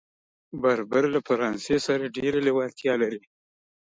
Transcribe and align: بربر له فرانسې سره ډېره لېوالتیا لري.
بربر 0.61 1.03
له 1.13 1.19
فرانسې 1.27 1.77
سره 1.87 2.13
ډېره 2.17 2.39
لېوالتیا 2.45 2.93
لري. 3.03 3.21